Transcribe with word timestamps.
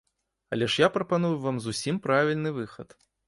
Але 0.55 0.69
ж 0.75 0.81
я 0.85 0.89
прапаную 0.95 1.31
вам 1.45 1.59
зусім 1.65 2.01
правільны 2.09 2.55
выхад. 2.59 2.89